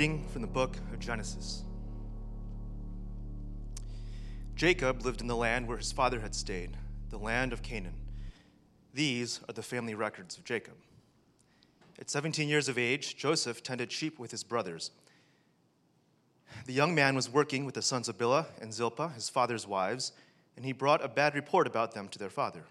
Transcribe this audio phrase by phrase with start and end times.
[0.00, 1.62] reading from the book of Genesis.
[4.56, 6.70] Jacob lived in the land where his father had stayed,
[7.10, 7.92] the land of Canaan.
[8.94, 10.72] These are the family records of Jacob.
[11.98, 14.90] At 17 years of age, Joseph tended sheep with his brothers.
[16.64, 20.12] The young man was working with the sons of Bilhah and Zilpah, his father's wives,
[20.56, 22.64] and he brought a bad report about them to their father.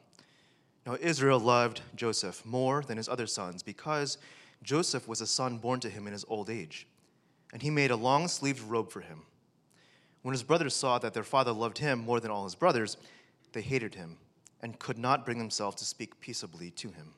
[0.83, 4.17] Now, Israel loved Joseph more than his other sons because
[4.63, 6.87] Joseph was a son born to him in his old age,
[7.51, 9.23] and he made a long sleeved robe for him.
[10.21, 12.97] When his brothers saw that their father loved him more than all his brothers,
[13.53, 14.17] they hated him
[14.61, 17.13] and could not bring themselves to speak peaceably to him.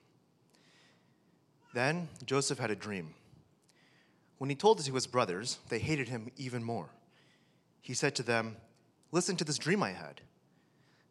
[1.73, 3.13] Then Joseph had a dream.
[4.37, 6.89] When he told it to his brothers, they hated him even more.
[7.81, 8.57] He said to them,
[9.11, 10.21] Listen to this dream I had.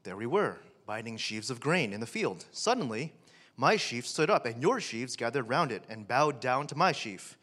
[0.05, 2.47] There we were, binding sheaves of grain in the field.
[2.53, 3.12] Suddenly,
[3.57, 6.93] my sheaf stood up, and your sheaves gathered round it and bowed down to my
[6.93, 7.37] sheaf.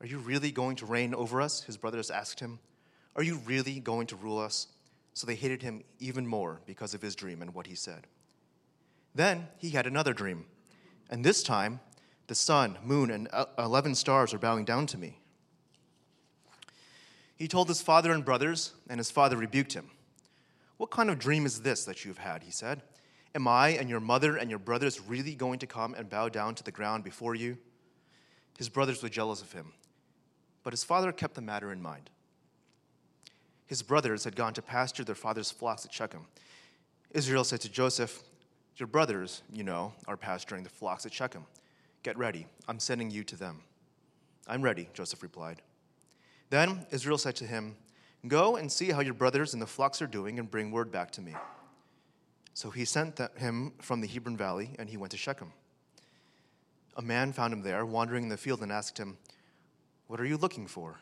[0.00, 1.62] Are you really going to reign over us?
[1.62, 2.58] His brothers asked him.
[3.16, 4.66] Are you really going to rule us?
[5.14, 8.06] So they hated him even more because of his dream and what he said.
[9.14, 10.46] Then he had another dream,
[11.10, 11.80] and this time
[12.28, 15.18] the sun, moon, and 11 stars are bowing down to me.
[17.34, 19.90] He told his father and brothers, and his father rebuked him.
[20.76, 22.44] What kind of dream is this that you have had?
[22.44, 22.82] He said.
[23.34, 26.54] Am I and your mother and your brothers really going to come and bow down
[26.54, 27.58] to the ground before you?
[28.58, 29.72] His brothers were jealous of him,
[30.62, 32.10] but his father kept the matter in mind.
[33.66, 36.26] His brothers had gone to pasture their father's flocks at Shechem.
[37.12, 38.22] Israel said to Joseph,
[38.76, 41.44] Your brothers, you know, are pasturing the flocks at Shechem.
[42.02, 43.62] Get ready, I'm sending you to them.
[44.48, 45.62] I'm ready, Joseph replied.
[46.50, 47.76] Then Israel said to him,
[48.26, 51.10] Go and see how your brothers and the flocks are doing and bring word back
[51.12, 51.34] to me.
[52.54, 55.52] So he sent him from the Hebron Valley, and he went to Shechem.
[56.96, 59.16] A man found him there, wandering in the field, and asked him,
[60.10, 60.98] What are you looking for?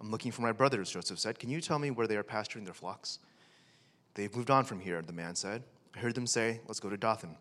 [0.00, 1.38] I'm looking for my brothers, Joseph said.
[1.38, 3.20] Can you tell me where they are pasturing their flocks?
[4.14, 5.62] They've moved on from here, the man said.
[5.94, 7.36] I heard them say, Let's go to Dothan.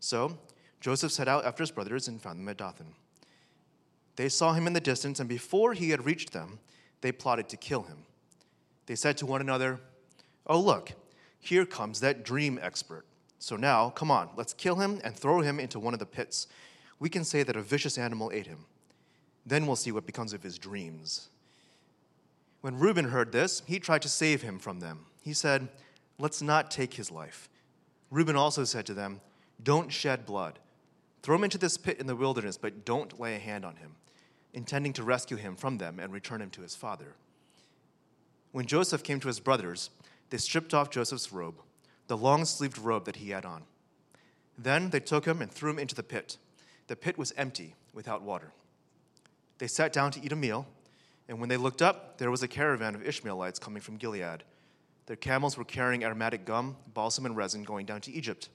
[0.00, 0.38] So
[0.80, 2.94] Joseph set out after his brothers and found them at Dothan.
[4.16, 6.60] They saw him in the distance, and before he had reached them,
[7.02, 8.06] they plotted to kill him.
[8.86, 9.80] They said to one another,
[10.46, 10.92] Oh, look,
[11.40, 13.04] here comes that dream expert.
[13.38, 16.46] So now, come on, let's kill him and throw him into one of the pits.
[16.98, 18.64] We can say that a vicious animal ate him.
[19.44, 21.28] Then we'll see what becomes of his dreams.
[22.60, 25.06] When Reuben heard this, he tried to save him from them.
[25.20, 25.68] He said,
[26.18, 27.48] Let's not take his life.
[28.10, 29.20] Reuben also said to them,
[29.62, 30.60] Don't shed blood.
[31.22, 33.96] Throw him into this pit in the wilderness, but don't lay a hand on him,
[34.52, 37.14] intending to rescue him from them and return him to his father.
[38.52, 39.90] When Joseph came to his brothers,
[40.30, 41.60] they stripped off Joseph's robe,
[42.06, 43.62] the long sleeved robe that he had on.
[44.58, 46.36] Then they took him and threw him into the pit.
[46.86, 48.52] The pit was empty, without water.
[49.62, 50.66] They sat down to eat a meal,
[51.28, 54.42] and when they looked up, there was a caravan of Ishmaelites coming from Gilead.
[55.06, 58.48] Their camels were carrying aromatic gum, balsam, and resin going down to Egypt.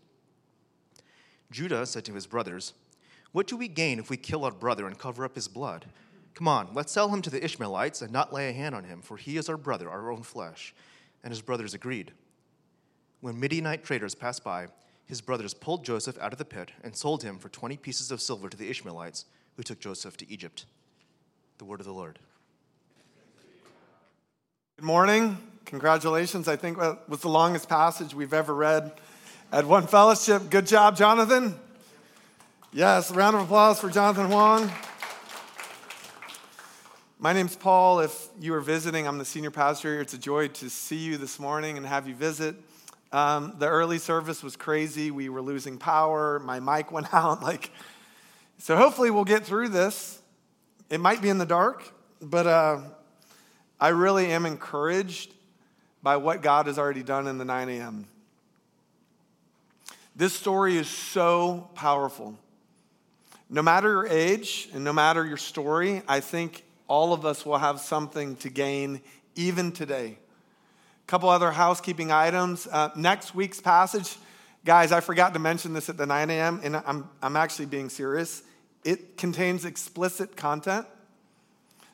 [1.50, 2.74] Judah said to his brothers,
[3.32, 5.86] What do we gain if we kill our brother and cover up his blood?
[6.34, 9.02] Come on, let's sell him to the Ishmaelites and not lay a hand on him,
[9.02, 10.76] for he is our brother, our own flesh
[11.24, 12.12] and his brothers agreed.
[13.22, 14.68] When Midianite traders passed by,
[15.06, 18.20] his brothers pulled Joseph out of the pit and sold him for 20 pieces of
[18.20, 19.24] silver to the Ishmaelites,
[19.56, 20.66] who took Joseph to Egypt.
[21.58, 22.20] The word of the Lord.
[24.76, 25.40] Good morning.
[25.66, 26.48] Congratulations.
[26.48, 28.92] I think that was the longest passage we've ever read
[29.52, 30.52] at One Fellowship.
[30.52, 31.60] Good job, Jonathan.
[32.72, 34.72] Yes, round of applause for Jonathan Huang.
[37.18, 38.02] My name's Paul.
[38.02, 40.02] If you are visiting, I'm the senior pastor here.
[40.02, 42.56] It's a joy to see you this morning and have you visit.
[43.12, 45.10] Um, the early service was crazy.
[45.10, 46.38] We were losing power.
[46.38, 47.42] My mic went out.
[47.42, 47.72] Like,
[48.60, 50.22] so hopefully we'll get through this.
[50.90, 51.92] It might be in the dark,
[52.22, 52.80] but uh,
[53.80, 55.34] I really am encouraged
[56.02, 58.08] by what God has already done in the 9 a.m.
[60.16, 62.38] This story is so powerful.
[63.50, 67.58] No matter your age and no matter your story, I think all of us will
[67.58, 69.02] have something to gain
[69.36, 70.18] even today.
[71.04, 72.66] A couple other housekeeping items.
[72.66, 74.18] Uh, next week's passage,
[74.64, 77.90] guys, I forgot to mention this at the 9 a.m., and I'm, I'm actually being
[77.90, 78.42] serious.
[78.84, 80.86] It contains explicit content.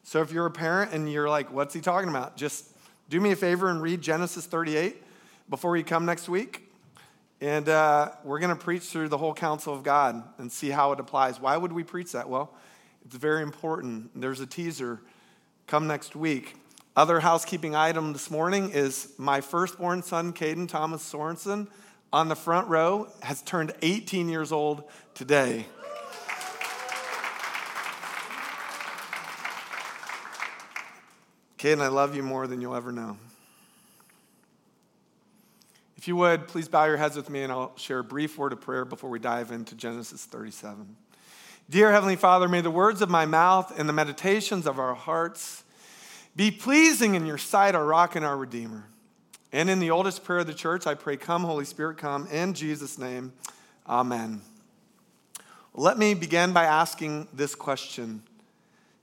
[0.04, 2.36] So if you're a parent and you're like, what's he talking about?
[2.36, 2.66] Just
[3.10, 5.02] do me a favor and read Genesis 38
[5.50, 6.70] before you come next week.
[7.42, 10.92] And uh, we're going to preach through the whole counsel of God and see how
[10.92, 11.40] it applies.
[11.40, 12.30] Why would we preach that?
[12.30, 12.54] Well,
[13.06, 14.12] it's very important.
[14.20, 15.02] There's a teaser.
[15.68, 16.56] Come next week.
[16.96, 21.68] Other housekeeping item this morning is my firstborn son, Caden Thomas Sorensen,
[22.12, 24.84] on the front row, has turned 18 years old
[25.16, 25.66] today.
[31.64, 33.16] Caden, I love you more than you'll ever know.
[35.96, 38.52] If you would, please bow your heads with me and I'll share a brief word
[38.52, 40.98] of prayer before we dive into Genesis 37.
[41.70, 45.64] Dear Heavenly Father, may the words of my mouth and the meditations of our hearts
[46.36, 48.84] be pleasing in your sight, our rock and our redeemer.
[49.54, 52.28] And in the oldest prayer of the church, I pray, Come, Holy Spirit, come.
[52.28, 53.32] In Jesus' name,
[53.88, 54.42] amen.
[55.74, 58.24] Let me begin by asking this question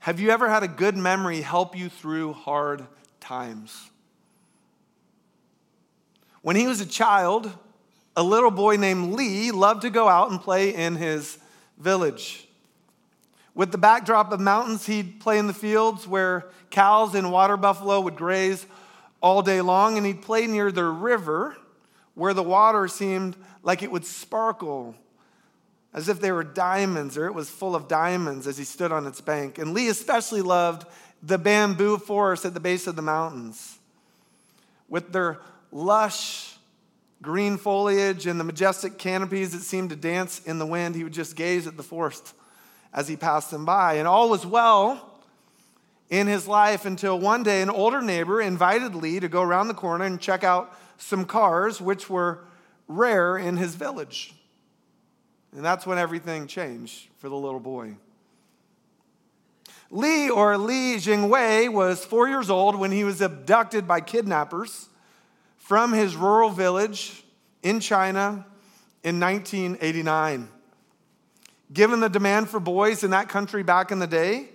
[0.01, 2.87] Have you ever had a good memory help you through hard
[3.19, 3.91] times?
[6.41, 7.51] When he was a child,
[8.15, 11.37] a little boy named Lee loved to go out and play in his
[11.77, 12.47] village.
[13.53, 18.01] With the backdrop of mountains, he'd play in the fields where cows and water buffalo
[18.01, 18.65] would graze
[19.21, 21.55] all day long, and he'd play near the river
[22.15, 24.95] where the water seemed like it would sparkle
[25.93, 29.05] as if they were diamonds or it was full of diamonds as he stood on
[29.05, 29.57] its bank.
[29.57, 30.87] And Lee especially loved
[31.21, 33.77] the bamboo forest at the base of the mountains
[34.87, 35.39] with their
[35.71, 36.55] lush
[37.21, 40.95] green foliage and the majestic canopies that seemed to dance in the wind.
[40.95, 42.33] He would just gaze at the forest
[42.93, 43.95] as he passed them by.
[43.95, 45.19] And all was well
[46.09, 49.73] in his life until one day an older neighbor invited Lee to go around the
[49.73, 52.43] corner and check out some cars, which were
[52.87, 54.33] rare in his village.
[55.53, 57.95] And that's when everything changed for the little boy.
[59.89, 64.87] Li or Li Jingwei, was four years old when he was abducted by kidnappers
[65.57, 67.23] from his rural village
[67.61, 68.45] in China
[69.03, 70.47] in 1989.
[71.73, 74.49] Given the demand for boys in that country back in the day,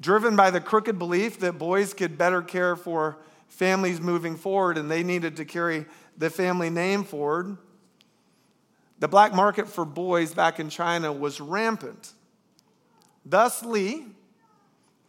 [0.00, 3.18] driven by the crooked belief that boys could better care for
[3.48, 5.84] families moving forward and they needed to carry
[6.16, 7.58] the family name forward,
[8.98, 12.12] the black market for boys back in China was rampant.
[13.24, 14.06] Thus, Lee,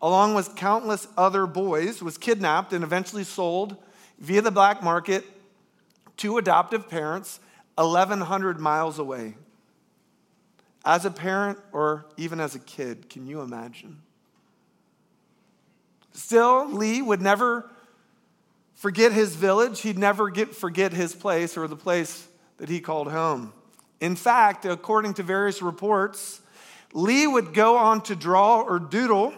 [0.01, 3.77] along with countless other boys, was kidnapped and eventually sold
[4.19, 5.25] via the black market
[6.18, 7.39] to adoptive parents
[7.75, 9.36] 1,100 miles away.
[10.86, 14.01] As a parent or even as a kid, can you imagine?
[16.13, 17.69] Still, Lee would never
[18.75, 19.81] forget his village.
[19.81, 22.27] He'd never get, forget his place or the place
[22.57, 23.53] that he called home.
[24.01, 26.42] In fact, according to various reports,
[26.94, 29.34] Lee would go on to draw or doodle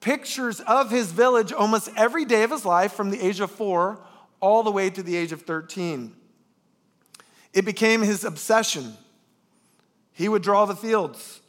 [0.00, 4.00] pictures of his village almost every day of his life from the age of four
[4.40, 6.14] all the way to the age of 13.
[7.52, 8.94] It became his obsession.
[10.12, 11.40] He would draw the fields,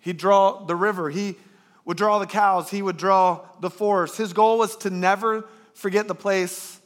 [0.00, 1.36] he'd draw the river, he
[1.84, 4.16] would draw the cows, he would draw the forest.
[4.16, 6.80] His goal was to never forget the place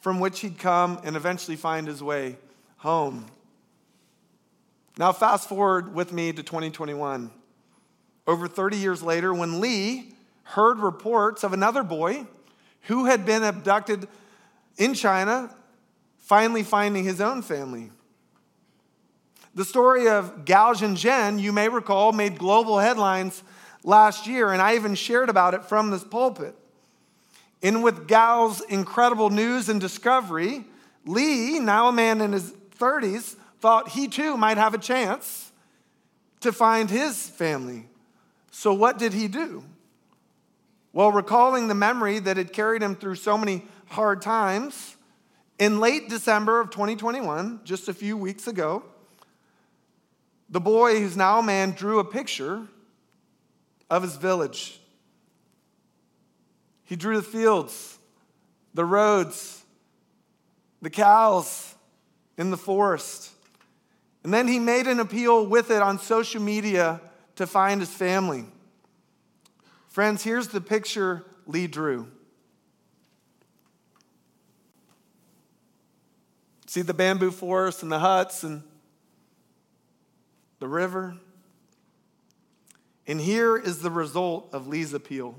[0.00, 2.36] from which he'd come and eventually find his way
[2.76, 3.26] home.
[4.96, 7.30] Now, fast forward with me to 2021.
[8.26, 10.14] Over 30 years later, when Lee
[10.44, 12.26] heard reports of another boy
[12.82, 14.06] who had been abducted
[14.76, 15.50] in China,
[16.18, 17.90] finally finding his own family.
[19.54, 23.42] The story of Gao Zhenzhen, you may recall, made global headlines
[23.82, 26.54] last year, and I even shared about it from this pulpit.
[27.62, 30.64] In with Gao's incredible news and discovery,
[31.06, 35.50] Lee, now a man in his 30s, thought he too might have a chance
[36.38, 37.88] to find his family.
[38.50, 39.64] So, what did he do?
[40.92, 44.98] Well, recalling the memory that had carried him through so many hard times,
[45.58, 48.82] in late December of 2021, just a few weeks ago,
[50.50, 52.68] the boy, who's now a man, drew a picture
[53.88, 54.78] of his village.
[56.84, 57.98] He drew the fields,
[58.74, 59.64] the roads,
[60.82, 61.74] the cows
[62.36, 63.30] in the forest.
[64.24, 67.00] And then he made an appeal with it on social media
[67.36, 68.46] to find his family.
[69.88, 72.08] Friends, here's the picture Lee drew.
[76.66, 78.62] See the bamboo forest and the huts and
[80.58, 81.16] the river.
[83.06, 85.36] And here is the result of Lee's appeal.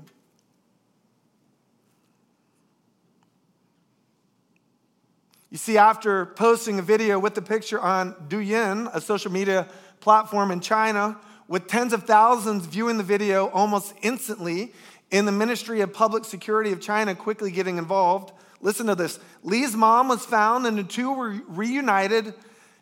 [5.50, 9.68] You see, after posting a video with the picture on Douyin, a social media
[10.00, 14.72] platform in China, with tens of thousands viewing the video almost instantly,
[15.10, 18.32] in the Ministry of Public Security of China quickly getting involved.
[18.60, 19.20] Listen to this.
[19.44, 22.34] Lee's mom was found and the two were reunited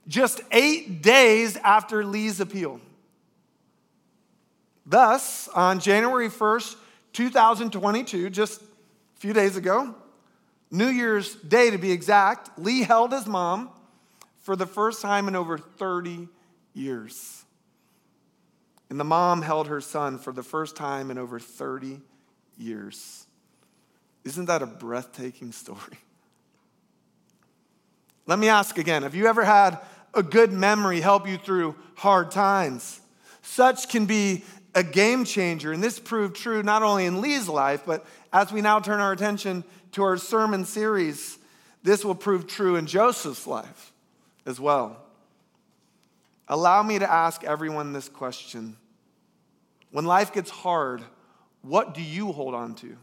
[0.09, 2.81] just eight days after Lee's appeal.
[4.87, 6.77] Thus, on January 1st,
[7.13, 8.65] 2022, just a
[9.17, 9.95] few days ago,
[10.75, 13.71] New Year's Day to be exact, Lee held his mom
[14.43, 16.29] for the first time in over 30
[16.75, 17.45] years.
[18.91, 22.01] And the mom held her son for the first time in over 30
[22.59, 23.25] years.
[24.25, 25.99] Isn't that a breathtaking story?
[28.27, 29.79] Let me ask again have you ever had
[30.13, 33.01] a good memory help you through hard times?
[33.43, 34.43] Such can be
[34.75, 38.61] a game changer, and this proved true not only in Lee's life, but as we
[38.61, 41.39] now turn our attention to our sermon series,
[41.83, 43.93] this will prove true in Joseph's life
[44.47, 45.01] as well.
[46.49, 48.77] Allow me to ask everyone this question
[49.91, 51.03] When life gets hard,
[51.63, 52.97] what do you hold on to?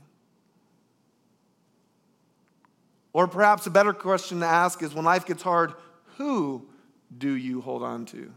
[3.13, 5.73] Or perhaps a better question to ask is when life gets hard,
[6.17, 6.67] who
[7.17, 8.31] do you hold on to?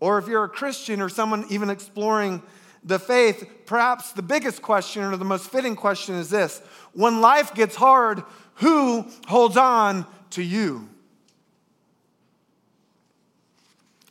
[0.00, 2.42] Or if you're a Christian or someone even exploring
[2.84, 6.60] the faith, perhaps the biggest question or the most fitting question is this
[6.92, 8.22] When life gets hard,
[8.54, 10.88] who holds on to you?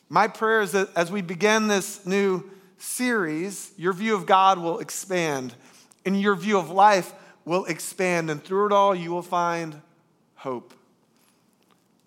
[0.09, 4.79] My prayer is that as we begin this new series, your view of God will
[4.79, 5.53] expand
[6.05, 7.13] and your view of life
[7.43, 8.29] will expand.
[8.29, 9.81] And through it all, you will find
[10.35, 10.73] hope.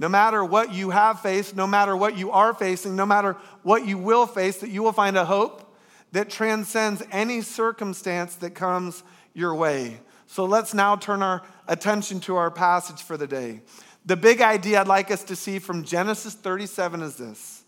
[0.01, 3.87] No matter what you have faced, no matter what you are facing, no matter what
[3.87, 5.77] you will face, that you will find a hope
[6.13, 9.03] that transcends any circumstance that comes
[9.35, 10.01] your way.
[10.27, 13.61] So let's now turn our attention to our passage for the day.
[14.07, 17.63] The big idea I'd like us to see from Genesis 37 is this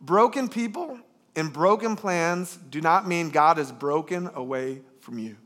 [0.00, 0.98] broken people
[1.36, 5.36] and broken plans do not mean God is broken away from you.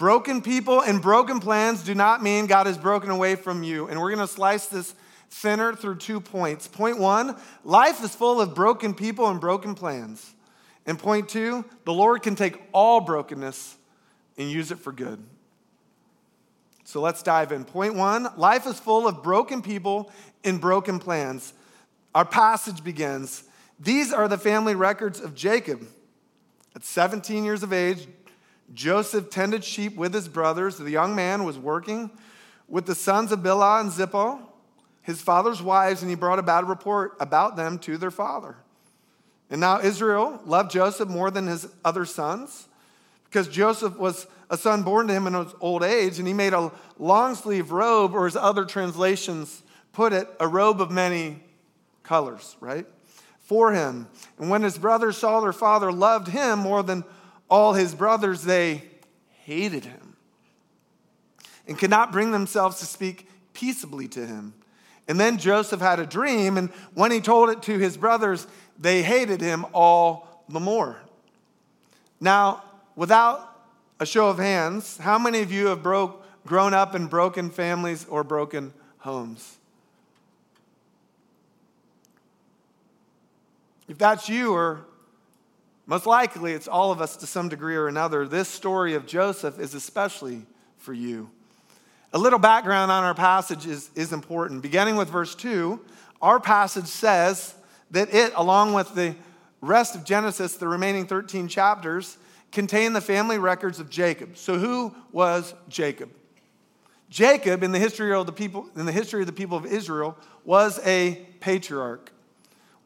[0.00, 3.86] Broken people and broken plans do not mean God is broken away from you.
[3.86, 4.94] And we're going to slice this
[5.28, 6.66] thinner through two points.
[6.66, 10.32] Point one life is full of broken people and broken plans.
[10.86, 13.76] And point two, the Lord can take all brokenness
[14.38, 15.22] and use it for good.
[16.84, 17.66] So let's dive in.
[17.66, 20.10] Point one life is full of broken people
[20.42, 21.52] and broken plans.
[22.14, 23.44] Our passage begins.
[23.78, 25.86] These are the family records of Jacob.
[26.74, 28.06] At 17 years of age,
[28.72, 30.76] Joseph tended sheep with his brothers.
[30.76, 32.10] The young man was working
[32.68, 34.38] with the sons of Bilhah and Zilpah,
[35.02, 38.56] his father's wives, and he brought a bad report about them to their father.
[39.50, 42.68] And now Israel loved Joseph more than his other sons
[43.24, 46.52] because Joseph was a son born to him in his old age, and he made
[46.52, 49.62] a long sleeve robe, or as other translations
[49.92, 51.40] put it, a robe of many
[52.02, 52.86] colors, right?
[53.38, 54.08] For him.
[54.38, 57.04] And when his brothers saw their father loved him more than
[57.50, 58.82] all his brothers, they
[59.42, 60.16] hated him
[61.66, 64.54] and could not bring themselves to speak peaceably to him.
[65.08, 68.46] And then Joseph had a dream, and when he told it to his brothers,
[68.78, 71.00] they hated him all the more.
[72.20, 72.62] Now,
[72.94, 73.46] without
[73.98, 78.06] a show of hands, how many of you have broke, grown up in broken families
[78.08, 79.58] or broken homes?
[83.88, 84.86] If that's you, or
[85.90, 89.58] most likely it's all of us to some degree or another, this story of Joseph
[89.58, 90.46] is especially
[90.78, 91.28] for you.
[92.12, 94.62] A little background on our passage is, is important.
[94.62, 95.80] Beginning with verse 2,
[96.22, 97.56] our passage says
[97.90, 99.16] that it, along with the
[99.60, 102.18] rest of Genesis, the remaining 13 chapters,
[102.52, 104.36] contain the family records of Jacob.
[104.36, 106.10] So who was Jacob?
[107.08, 110.16] Jacob, in the history of the people, in the history of the people of Israel,
[110.44, 112.12] was a patriarch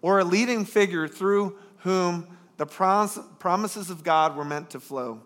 [0.01, 5.21] or a leading figure through whom the promises of God were meant to flow.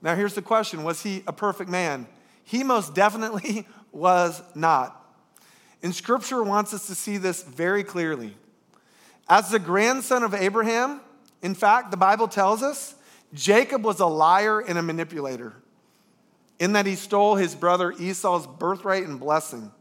[0.00, 2.06] Now, here's the question Was he a perfect man?
[2.44, 4.98] He most definitely was not.
[5.82, 8.36] And scripture wants us to see this very clearly.
[9.28, 11.00] As the grandson of Abraham,
[11.42, 12.94] in fact, the Bible tells us
[13.32, 15.54] Jacob was a liar and a manipulator
[16.58, 19.72] in that he stole his brother Esau's birthright and blessing.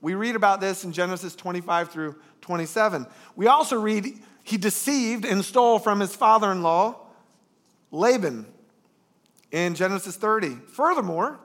[0.00, 3.06] We read about this in Genesis 25 through 27.
[3.36, 6.96] We also read he deceived and stole from his father in law,
[7.90, 8.46] Laban,
[9.50, 10.56] in Genesis 30.
[10.72, 11.38] Furthermore,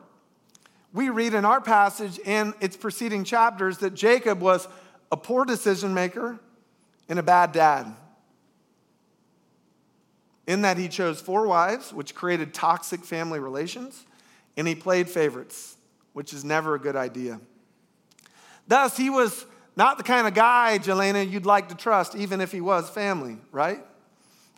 [0.93, 4.67] we read in our passage and its preceding chapters that Jacob was
[5.11, 6.39] a poor decision maker
[7.09, 7.93] and a bad dad.
[10.47, 14.05] In that he chose four wives, which created toxic family relations,
[14.55, 15.75] and he played favorites,
[16.13, 17.39] which is never a good idea.
[18.67, 19.45] Thus, he was
[19.77, 23.37] not the kind of guy, Jelena, you'd like to trust, even if he was family,
[23.51, 23.79] right?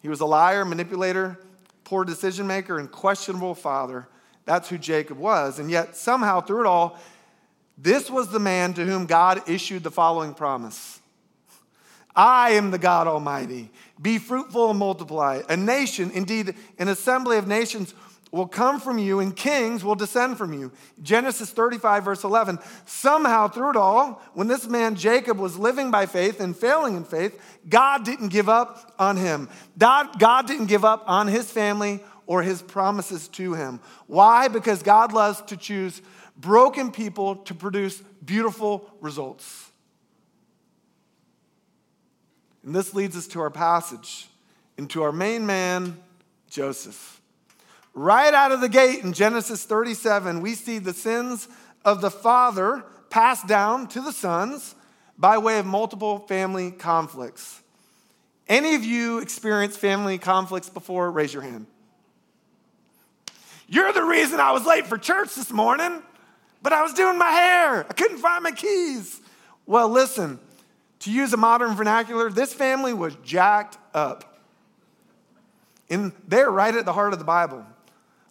[0.02, 1.38] He was a liar, manipulator,
[1.84, 4.08] poor decision maker, and questionable father.
[4.46, 5.60] That's who Jacob was.
[5.60, 6.98] And yet, somehow, through it all,
[7.78, 11.00] this was the man to whom God issued the following promise
[12.16, 13.72] I am the God Almighty.
[14.02, 15.42] Be fruitful and multiply.
[15.50, 17.94] A nation, indeed, an assembly of nations,
[18.32, 20.72] will come from you, and kings will descend from you.
[21.02, 22.60] Genesis 35, verse 11.
[22.86, 27.04] Somehow, through it all, when this man Jacob was living by faith and failing in
[27.04, 29.50] faith, God didn't give up on him.
[29.78, 33.80] God, God didn't give up on his family or his promises to him.
[34.06, 34.48] Why?
[34.48, 36.02] Because God loves to choose
[36.38, 39.72] broken people to produce beautiful results.
[42.64, 44.28] And this leads us to our passage,
[44.78, 45.98] into our main man,
[46.50, 47.19] Joseph.
[47.94, 51.48] Right out of the gate in Genesis 37, we see the sins
[51.84, 54.76] of the father passed down to the sons
[55.18, 57.62] by way of multiple family conflicts.
[58.48, 61.12] Any of you experienced family conflicts before?
[61.12, 61.68] Raise your hand.
[63.68, 66.02] You're the reason I was late for church this morning,
[66.64, 67.86] but I was doing my hair.
[67.88, 69.22] I couldn't find my keys.
[69.68, 70.40] Well, listen,
[71.02, 74.40] to use a modern vernacular, this family was jacked up.
[75.92, 77.64] And they're right at the heart of the Bible.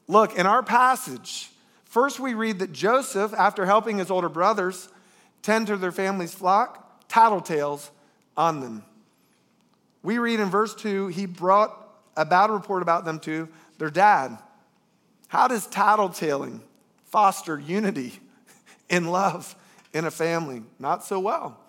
[0.08, 1.50] Look, in our passage,
[1.84, 4.88] first we read that Joseph, after helping his older brothers
[5.42, 7.90] tend to their family's flock, tattletales
[8.36, 8.84] on them.
[10.02, 11.74] We read in verse 2 he brought
[12.16, 14.38] a bad report about them to their dad.
[15.28, 16.60] How does tattletaling
[17.04, 18.18] foster unity
[18.88, 19.54] in love
[19.92, 20.62] in a family?
[20.78, 21.60] Not so well,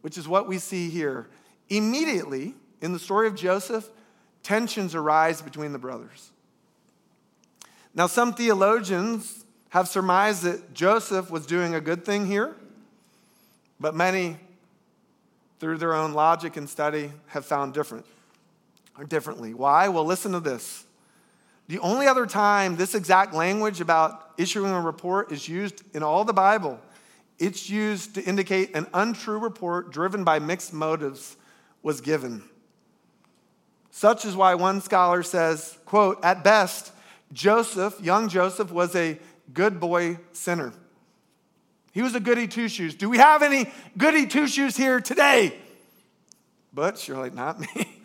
[0.00, 1.28] which is what we see here.
[1.68, 3.90] Immediately, in the story of Joseph,
[4.42, 6.30] tensions arise between the brothers.
[7.96, 12.54] Now, some theologians have surmised that Joseph was doing a good thing here,
[13.80, 14.36] but many,
[15.60, 18.04] through their own logic and study, have found different
[18.98, 19.54] or differently.
[19.54, 19.88] Why?
[19.88, 20.84] Well, listen to this.
[21.68, 26.22] The only other time this exact language about issuing a report is used in all
[26.24, 26.78] the Bible,
[27.38, 31.36] it's used to indicate an untrue report driven by mixed motives
[31.82, 32.42] was given.
[33.90, 36.92] Such is why one scholar says, quote, at best,
[37.32, 39.18] Joseph, young Joseph, was a
[39.52, 40.72] good boy sinner.
[41.92, 42.94] He was a goody two shoes.
[42.94, 45.56] Do we have any goody two shoes here today?
[46.72, 47.68] But you're not me.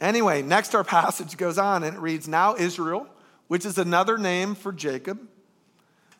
[0.00, 3.06] anyway, next our passage goes on and it reads Now Israel,
[3.46, 5.20] which is another name for Jacob,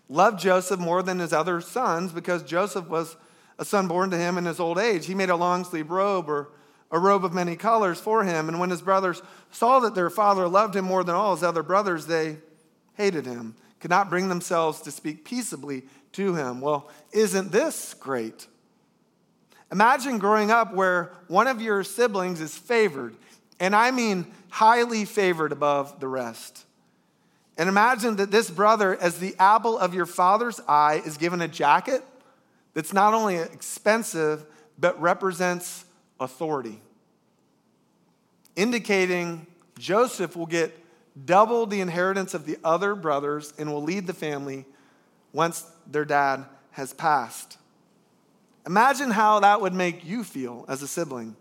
[0.08, 3.16] loved Joseph more than his other sons because Joseph was
[3.58, 5.06] a son born to him in his old age.
[5.06, 6.50] He made a long sleeve robe or
[6.90, 8.48] a robe of many colors for him.
[8.48, 11.62] And when his brothers saw that their father loved him more than all his other
[11.62, 12.38] brothers, they
[12.94, 16.60] hated him, could not bring themselves to speak peaceably to him.
[16.60, 18.46] Well, isn't this great?
[19.72, 23.16] Imagine growing up where one of your siblings is favored,
[23.58, 26.64] and I mean highly favored above the rest.
[27.56, 31.48] And imagine that this brother, as the apple of your father's eye, is given a
[31.48, 32.02] jacket
[32.72, 34.44] that's not only expensive,
[34.78, 35.84] but represents
[36.24, 36.80] authority
[38.56, 39.46] indicating
[39.78, 40.78] Joseph will get
[41.26, 44.64] double the inheritance of the other brothers and will lead the family
[45.32, 47.58] once their dad has passed.
[48.66, 51.36] Imagine how that would make you feel as a sibling.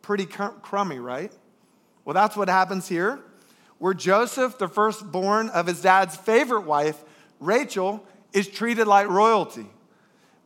[0.00, 1.32] Pretty crummy, right?
[2.04, 3.20] Well, that's what happens here.
[3.78, 7.00] Where Joseph, the firstborn of his dad's favorite wife,
[7.38, 9.66] Rachel, is treated like royalty.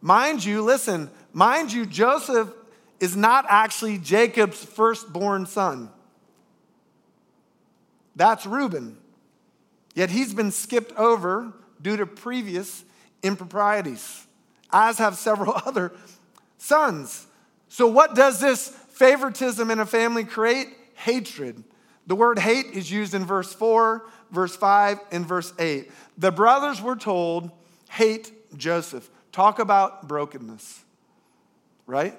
[0.01, 2.53] Mind you, listen, mind you, Joseph
[3.01, 5.91] is not actually Jacob's firstborn son.
[8.15, 8.97] That's Reuben.
[9.95, 12.85] Yet he's been skipped over due to previous
[13.23, 14.27] improprieties,
[14.73, 15.93] as have several other
[16.59, 17.27] sons.
[17.69, 20.69] So, what does this favoritism in a family create?
[20.95, 21.63] Hatred.
[22.07, 25.91] The word hate is used in verse 4, verse 5, and verse 8.
[26.17, 27.51] The brothers were told,
[27.91, 29.11] hate Joseph.
[29.33, 30.85] Talk about brokenness,
[31.87, 32.17] right?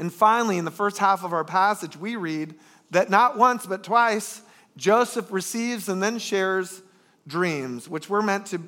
[0.00, 2.54] And finally, in the first half of our passage, we read
[2.90, 4.40] that not once but twice
[4.74, 6.80] Joseph receives and then shares
[7.26, 8.62] dreams, which were meant to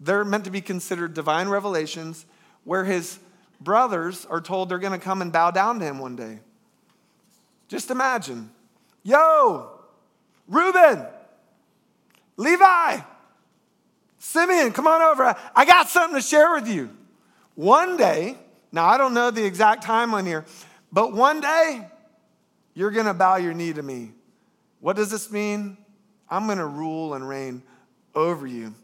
[0.00, 2.24] they're meant to be considered divine revelations,
[2.64, 3.18] where his
[3.60, 6.38] brothers are told they're going to come and bow down to him one day.
[7.66, 8.48] Just imagine,
[9.02, 9.68] yo,
[10.46, 11.04] Reuben,
[12.38, 13.00] Levi,
[14.18, 15.36] Simeon, come on over.
[15.54, 16.96] I got something to share with you.
[17.56, 18.38] One day,
[18.72, 20.44] now I don't know the exact timeline here,
[20.92, 21.86] but one day,
[22.74, 24.12] you're going to bow your knee to me.
[24.80, 25.76] What does this mean?
[26.30, 27.62] I'm going to rule and reign
[28.14, 28.74] over you.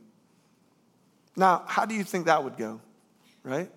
[1.36, 2.80] Now, how do you think that would go?
[3.42, 3.70] Right?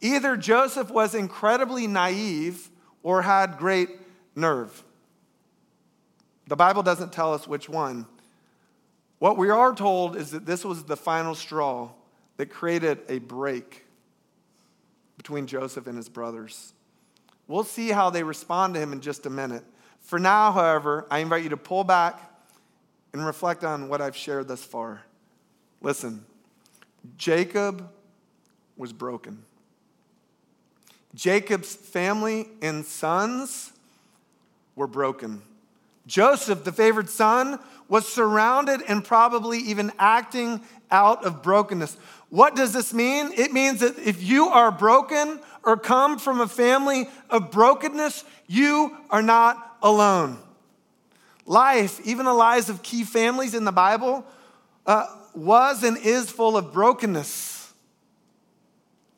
[0.00, 2.68] Either Joseph was incredibly naive
[3.02, 3.88] or had great
[4.34, 4.82] nerve.
[6.46, 8.06] The Bible doesn't tell us which one.
[9.18, 11.90] What we are told is that this was the final straw
[12.36, 13.86] that created a break
[15.16, 16.74] between Joseph and his brothers.
[17.46, 19.64] We'll see how they respond to him in just a minute.
[20.00, 22.20] For now, however, I invite you to pull back
[23.12, 25.02] and reflect on what I've shared thus far.
[25.80, 26.24] Listen,
[27.16, 27.88] Jacob
[28.76, 29.44] was broken.
[31.14, 33.72] Jacob's family and sons
[34.74, 35.42] were broken.
[36.06, 41.96] Joseph, the favored son, was surrounded and probably even acting out of brokenness.
[42.30, 43.30] What does this mean?
[43.36, 48.96] It means that if you are broken or come from a family of brokenness, you
[49.10, 50.38] are not alone.
[51.46, 54.24] Life, even the lives of key families in the Bible,
[54.86, 57.72] uh, was and is full of brokenness.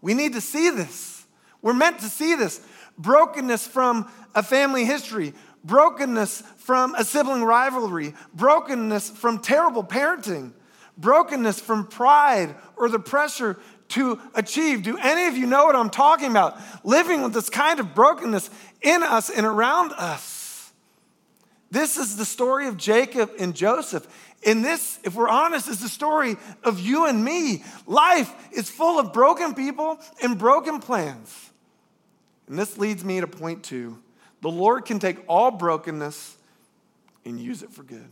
[0.01, 1.27] We need to see this.
[1.63, 2.61] We're meant to see this.
[2.99, 10.53] Brokenness from a family history, brokenness from a sibling rivalry, brokenness from terrible parenting,
[10.97, 14.83] brokenness from pride or the pressure to achieve.
[14.83, 16.59] Do any of you know what I'm talking about?
[16.85, 18.51] Living with this kind of brokenness
[18.83, 20.73] in us and around us.
[21.71, 24.07] This is the story of Jacob and Joseph.
[24.47, 27.65] And this, if we're honest, is the story of you and me.
[27.87, 31.51] Life is full of broken people and broken plans.
[32.47, 33.99] And this leads me to point two
[34.43, 36.37] the Lord can take all brokenness
[37.25, 38.09] and use it for good.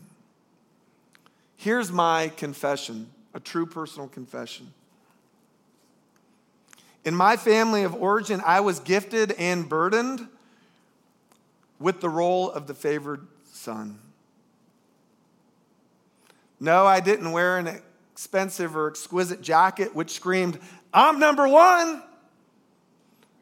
[1.56, 4.72] Here's my confession, a true personal confession.
[7.04, 10.26] In my family of origin, I was gifted and burdened
[11.78, 13.98] with the role of the favored son.
[16.58, 17.80] No, I didn't wear an
[18.12, 20.58] expensive or exquisite jacket which screamed,
[20.94, 22.02] I'm number one.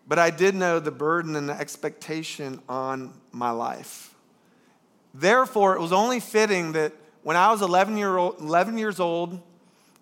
[0.09, 4.15] But I did know the burden and the expectation on my life.
[5.15, 9.41] Therefore, it was only fitting that when I was 11, year old, 11 years old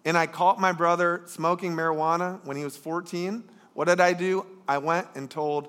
[0.05, 4.47] and I caught my brother smoking marijuana when he was 14, what did I do?
[4.67, 5.69] I went and told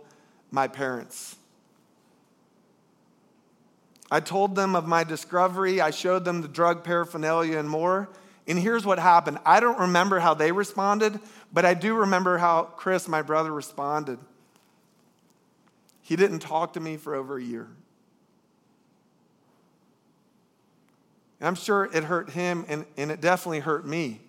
[0.50, 1.36] my parents.
[4.10, 5.80] I told them of my discovery.
[5.80, 8.10] I showed them the drug paraphernalia and more.
[8.48, 11.20] And here's what happened I don't remember how they responded,
[11.54, 14.20] but I do remember how Chris, my brother, responded.
[16.02, 17.70] He didn't talk to me for over a year.
[21.42, 24.22] And I'm sure it hurt him, and, and it definitely hurt me.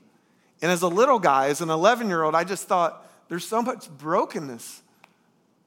[0.63, 3.61] And as a little guy, as an 11 year old, I just thought, there's so
[3.61, 4.81] much brokenness.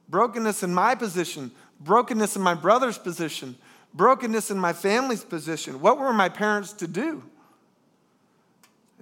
[0.09, 3.55] Brokenness in my position, brokenness in my brother's position,
[3.93, 5.81] brokenness in my family's position.
[5.81, 7.21] What were my parents to do?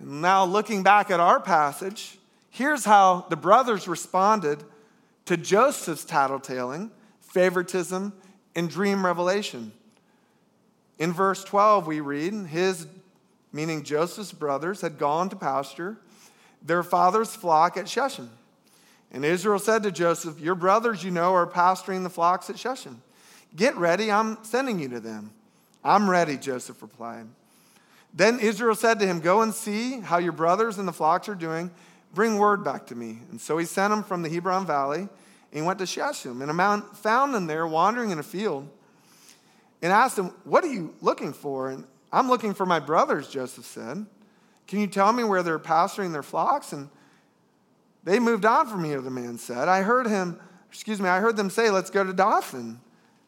[0.01, 2.17] And now, looking back at our passage,
[2.49, 4.65] here's how the brothers responded
[5.25, 6.89] to Joseph's tattletaling,
[7.21, 8.11] favoritism,
[8.53, 9.71] and dream revelation.
[10.99, 12.87] In verse 12, we read, His,
[13.51, 15.97] meaning Joseph's brothers, had gone to pasture
[16.61, 18.29] their father's flock at Shechem.
[19.11, 23.01] And Israel said to Joseph, Your brothers, you know, are pasturing the flocks at Shechem.
[23.55, 25.31] Get ready, I'm sending you to them.
[25.83, 27.27] I'm ready, Joseph replied.
[28.13, 31.35] Then Israel said to him, Go and see how your brothers and the flocks are
[31.35, 31.69] doing.
[32.13, 33.19] Bring word back to me.
[33.31, 35.09] And so he sent him from the Hebron Valley, and
[35.51, 36.41] he went to Shechem.
[36.41, 38.69] And found them there, wandering in a field,
[39.83, 41.69] and asked him, What are you looking for?
[41.69, 44.07] And I'm looking for my brothers, Joseph said.
[44.65, 46.71] Can you tell me where they're pasturing their flocks?
[46.71, 46.89] And
[48.03, 49.67] they moved on from here, the man said.
[49.67, 52.79] I heard him, excuse me, I heard them say, Let's go to Dothan.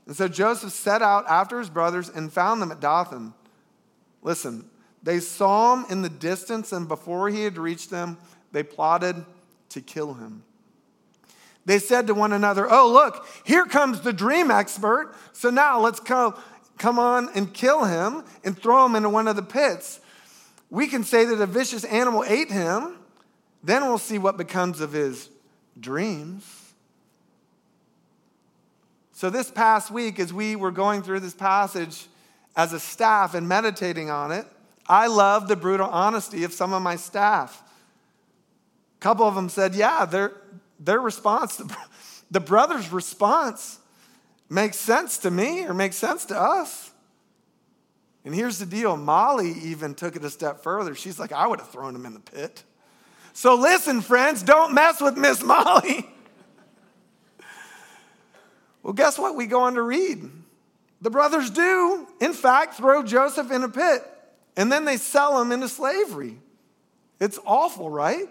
[0.08, 3.34] And so Joseph set out after his brothers and found them at Dothan.
[4.22, 4.70] Listen,
[5.04, 8.18] they saw him in the distance, and before he had reached them,
[8.52, 9.26] they plotted
[9.70, 10.44] to kill him.
[11.66, 15.16] They said to one another, Oh, look, here comes the dream expert.
[15.34, 16.36] So now let's come,
[16.78, 20.00] come on and kill him and throw him into one of the pits.
[20.70, 22.98] We can say that a vicious animal ate him.
[23.64, 25.30] Then we'll see what becomes of his
[25.80, 26.44] dreams.
[29.12, 32.08] So, this past week, as we were going through this passage
[32.56, 34.46] as a staff and meditating on it,
[34.88, 37.64] I love the brutal honesty of some of my staff.
[38.98, 40.34] A couple of them said, Yeah, their,
[40.80, 41.62] their response,
[42.32, 43.80] the brother's response
[44.50, 46.92] makes sense to me or makes sense to us.
[48.24, 50.96] And here's the deal Molly even took it a step further.
[50.96, 52.64] She's like, I would have thrown him in the pit.
[53.34, 56.10] So listen, friends, don't mess with Miss Molly.
[58.82, 59.36] Well, guess what?
[59.36, 60.30] We go on to read.
[61.02, 64.04] The brothers do, in fact, throw Joseph in a pit,
[64.56, 66.38] and then they sell him into slavery.
[67.20, 68.28] It's awful, right?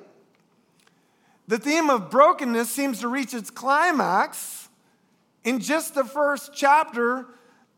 [1.46, 4.68] The theme of brokenness seems to reach its climax
[5.44, 7.26] in just the first chapter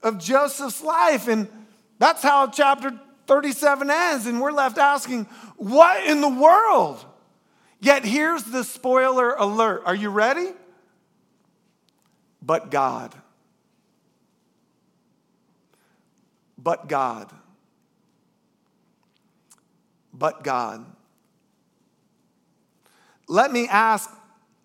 [0.03, 1.27] of Joseph's life.
[1.27, 1.49] And
[1.99, 4.27] that's how chapter 37 ends.
[4.27, 5.25] And we're left asking,
[5.57, 7.05] what in the world?
[7.81, 9.83] Yet here's the spoiler alert.
[9.85, 10.53] Are you ready?
[12.47, 13.15] but God.
[16.57, 17.31] but God.
[20.13, 20.85] But God.
[23.29, 24.11] Let me ask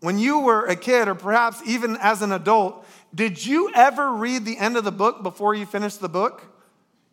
[0.02, 4.46] when you were a kid, or perhaps even as an adult, did you ever read
[4.46, 6.44] the end of the book before you finished the book?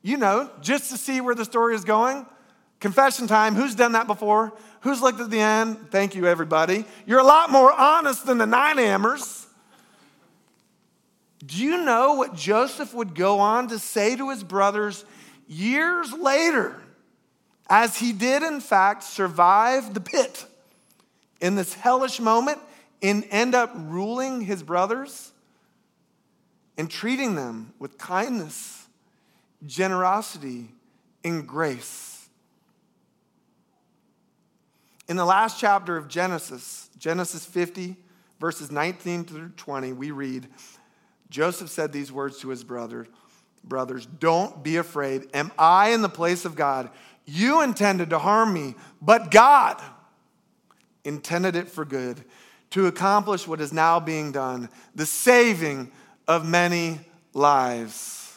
[0.03, 2.25] You know, just to see where the story is going.
[2.81, 3.55] Confession time.
[3.55, 4.53] Who's done that before?
[4.83, 5.91] Who's looked at the end?
[5.91, 6.85] Thank you, everybody.
[7.05, 9.47] You're a lot more honest than the nine hammers.
[11.45, 15.05] Do you know what Joseph would go on to say to his brothers
[15.47, 16.81] years later,
[17.69, 20.47] as he did, in fact, survive the pit
[21.41, 22.59] in this hellish moment
[23.03, 25.33] and end up ruling his brothers
[26.77, 28.87] and treating them with kindness,
[29.67, 30.69] generosity,
[31.25, 32.29] and grace?
[35.09, 37.97] In the last chapter of Genesis, Genesis 50,
[38.39, 40.49] verses 19 through 20, we read,
[41.31, 43.07] Joseph said these words to his brother,
[43.65, 45.29] brothers, Don't be afraid.
[45.33, 46.91] Am I in the place of God?
[47.25, 49.81] You intended to harm me, but God
[51.09, 52.23] intended it for good,
[52.71, 55.91] to accomplish what is now being done, the saving
[56.29, 57.01] of many
[57.33, 58.37] lives.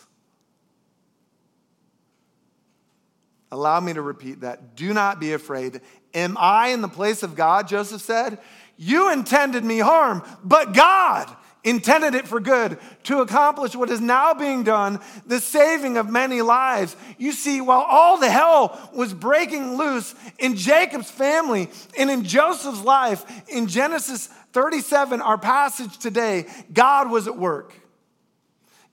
[3.52, 4.76] Allow me to repeat that.
[4.76, 5.82] Do not be afraid.
[6.14, 7.68] Am I in the place of God?
[7.68, 8.40] Joseph said.
[8.78, 14.34] You intended me harm, but God intended it for good to accomplish what is now
[14.34, 16.95] being done, the saving of many lives.
[17.17, 22.82] You see, while all the hell was breaking loose in Jacob's family and in Joseph's
[22.82, 27.74] life, in Genesis 37, our passage today, God was at work.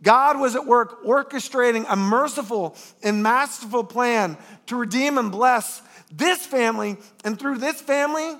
[0.03, 6.47] God was at work orchestrating a merciful and masterful plan to redeem and bless this
[6.47, 8.35] family, and through this family,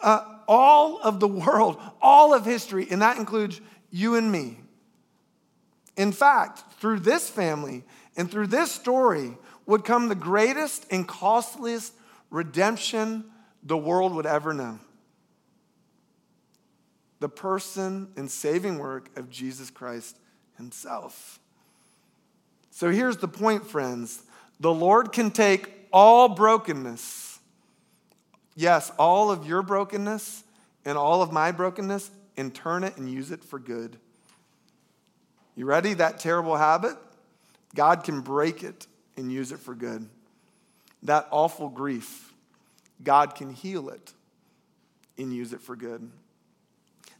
[0.00, 0.20] uh,
[0.50, 3.60] all of the world, all of history, and that includes
[3.92, 4.58] you and me.
[5.96, 7.84] In fact, through this family
[8.16, 11.94] and through this story would come the greatest and costliest
[12.30, 13.24] redemption
[13.62, 14.80] the world would ever know
[17.20, 20.16] the person and saving work of Jesus Christ
[20.56, 21.38] Himself.
[22.70, 24.24] So here's the point, friends
[24.58, 27.29] the Lord can take all brokenness
[28.56, 30.44] yes, all of your brokenness
[30.84, 33.96] and all of my brokenness and turn it and use it for good.
[35.54, 35.94] You ready?
[35.94, 36.96] That terrible habit?
[37.74, 38.86] God can break it
[39.16, 40.08] and use it for good.
[41.02, 42.32] That awful grief,
[43.02, 44.12] God can heal it
[45.18, 46.10] and use it for good.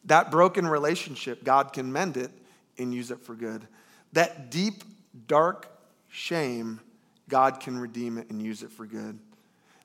[0.07, 2.31] That broken relationship, God can mend it
[2.79, 3.67] and use it for good.
[4.13, 4.83] That deep,
[5.27, 5.71] dark
[6.09, 6.81] shame,
[7.29, 9.19] God can redeem it and use it for good.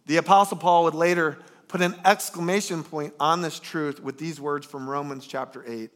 [0.06, 4.66] The Apostle Paul would later put an exclamation point on this truth with these words
[4.66, 5.90] from Romans chapter 8.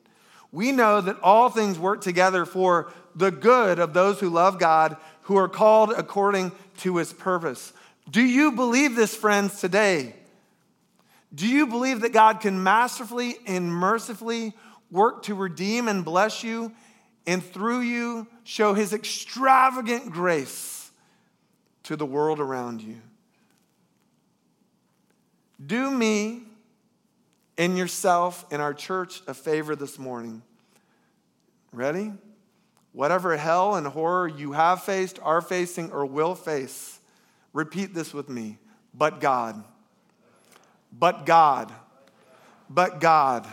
[0.51, 4.97] We know that all things work together for the good of those who love God,
[5.23, 7.71] who are called according to his purpose.
[8.09, 10.15] Do you believe this, friends, today?
[11.33, 14.53] Do you believe that God can masterfully and mercifully
[14.89, 16.71] work to redeem and bless you
[17.27, 20.89] and through you show his extravagant grace
[21.83, 22.97] to the world around you?
[25.63, 26.43] Do me
[27.57, 30.41] and yourself and our church a favor this morning.
[31.73, 32.13] Ready?
[32.93, 36.99] Whatever hell and horror you have faced, are facing, or will face,
[37.53, 38.57] repeat this with me.
[38.93, 39.63] But God.
[40.91, 41.71] But God.
[42.69, 43.47] But God.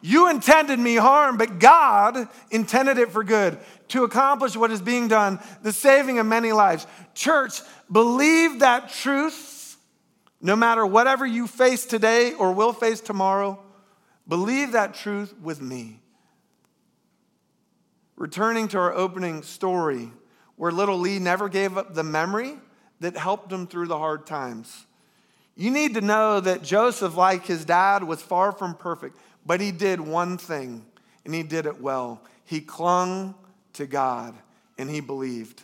[0.00, 5.08] You intended me harm, but God intended it for good to accomplish what is being
[5.08, 6.86] done, the saving of many lives.
[7.14, 9.53] Church, believe that truth
[10.44, 13.58] no matter whatever you face today or will face tomorrow,
[14.28, 16.00] believe that truth with me.
[18.14, 20.12] Returning to our opening story,
[20.56, 22.58] where little Lee never gave up the memory
[23.00, 24.84] that helped him through the hard times.
[25.56, 29.72] You need to know that Joseph, like his dad, was far from perfect, but he
[29.72, 30.84] did one thing,
[31.24, 32.20] and he did it well.
[32.44, 33.34] He clung
[33.72, 34.34] to God
[34.76, 35.62] and he believed.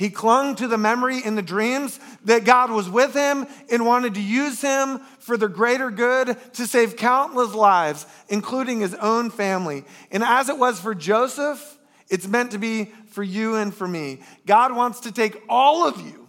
[0.00, 4.14] He clung to the memory in the dreams that God was with him and wanted
[4.14, 9.84] to use him for the greater good to save countless lives, including his own family.
[10.10, 14.20] And as it was for Joseph, it's meant to be for you and for me.
[14.46, 16.26] God wants to take all of you,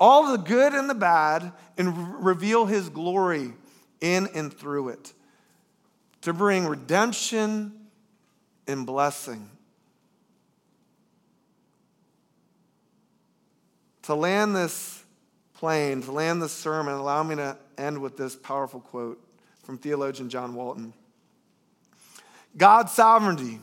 [0.00, 3.52] all the good and the bad, and reveal his glory
[4.00, 5.12] in and through it
[6.22, 7.72] to bring redemption
[8.66, 9.48] and blessing.
[14.02, 15.04] To land this
[15.54, 19.22] plane, to land this sermon, allow me to end with this powerful quote
[19.62, 20.92] from theologian John Walton.
[22.56, 23.60] God's sovereignty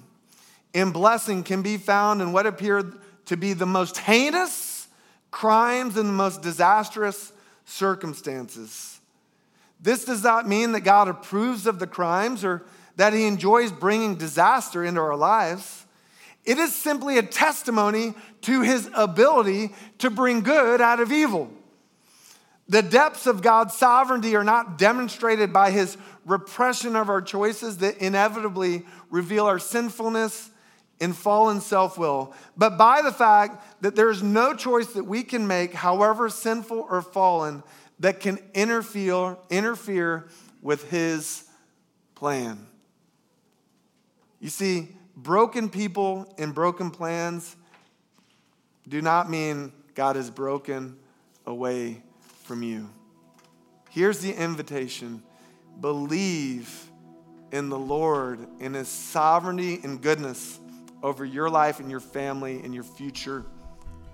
[0.73, 2.93] and blessing can be found in what appeared
[3.25, 4.87] to be the most heinous
[5.31, 7.33] crimes and the most disastrous
[7.65, 8.99] circumstances.
[9.79, 12.63] This does not mean that God approves of the crimes or
[12.95, 15.85] that he enjoys bringing disaster into our lives.
[16.47, 21.51] It is simply a testimony to his ability to bring good out of evil.
[22.69, 27.97] The depths of God's sovereignty are not demonstrated by his repression of our choices that
[27.97, 30.49] inevitably reveal our sinfulness
[31.01, 35.23] and fallen self will, but by the fact that there is no choice that we
[35.23, 37.61] can make, however sinful or fallen,
[37.99, 40.27] that can interfere, interfere
[40.61, 41.43] with his
[42.15, 42.65] plan.
[44.39, 47.55] You see, broken people and broken plans
[48.87, 50.95] do not mean God is broken
[51.45, 52.03] away
[52.43, 52.87] from you.
[53.89, 55.23] Here's the invitation
[55.81, 56.89] believe
[57.51, 60.59] in the Lord, in his sovereignty and goodness
[61.01, 63.45] over your life and your family and your future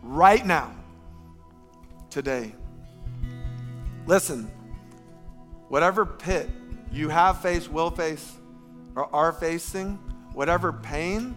[0.02, 0.74] right now,
[2.10, 2.54] today.
[4.06, 4.52] Listen,
[5.70, 6.50] whatever pit
[6.92, 8.34] you have faced, will face,
[8.96, 9.98] or are facing,
[10.34, 11.36] whatever pain,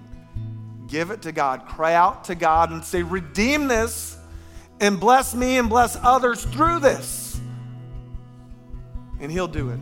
[0.89, 1.67] give it to God.
[1.67, 4.17] Cry out to God and say, Redeem this
[4.81, 7.41] and bless me and bless others through this.
[9.21, 9.81] And He'll do it.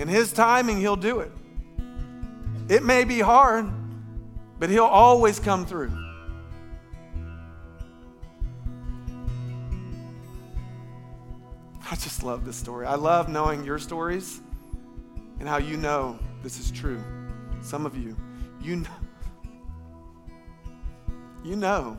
[0.00, 1.32] In His timing, He'll do it.
[2.68, 3.70] It may be hard,
[4.58, 5.92] but He'll always come through.
[11.90, 12.86] I just love this story.
[12.86, 14.40] I love knowing your stories
[15.40, 17.02] and how you know this is true.
[17.62, 18.16] Some of you,
[18.60, 18.90] you know.
[21.44, 21.98] You know.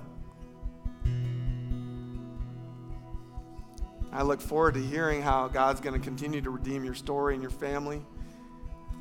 [4.12, 7.42] I look forward to hearing how God's going to continue to redeem your story and
[7.42, 8.06] your family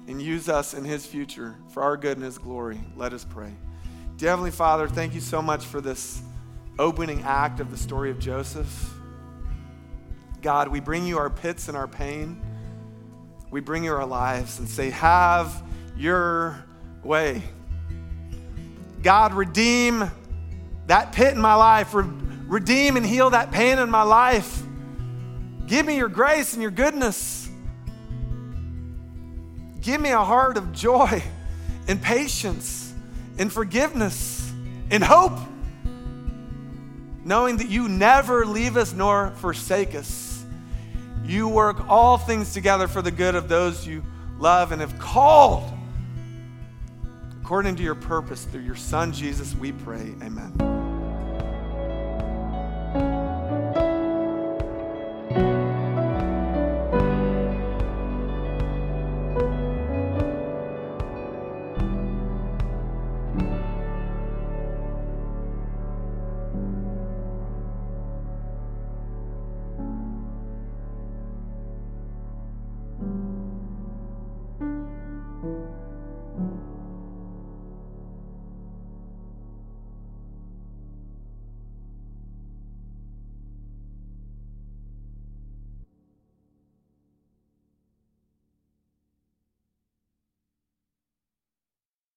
[0.08, 2.80] and use us in His future for our good and His glory.
[2.96, 3.52] Let us pray.
[4.16, 6.22] Dear Heavenly Father, thank you so much for this
[6.78, 8.94] opening act of the story of Joseph.
[10.40, 12.40] God, we bring you our pits and our pain.
[13.50, 15.62] We bring you our lives and say, Have
[15.96, 16.64] your
[17.02, 17.42] way.
[19.02, 20.10] God, redeem
[20.86, 24.62] that pit in my life, redeem and heal that pain in my life.
[25.66, 27.48] Give me your grace and your goodness.
[29.80, 31.22] Give me a heart of joy
[31.88, 32.94] and patience
[33.38, 34.52] and forgiveness
[34.90, 35.38] and hope,
[37.24, 40.44] knowing that you never leave us nor forsake us.
[41.24, 44.04] You work all things together for the good of those you
[44.38, 45.72] love and have called
[47.42, 50.14] according to your purpose through your Son, Jesus, we pray.
[50.22, 50.71] Amen.